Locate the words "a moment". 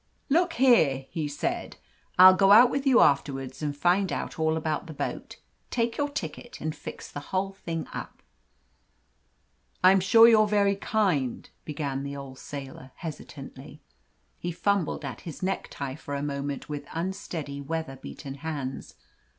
16.15-16.67